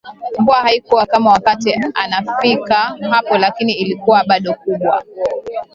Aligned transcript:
Mvua 0.39 0.55
haikuwa 0.55 1.05
kama 1.05 1.31
wakati 1.31 1.73
anafika 1.93 2.75
hapo 3.09 3.37
lakini 3.37 3.73
ilikuwa 3.73 4.23
bado 4.25 4.53
kubwa 4.53 5.03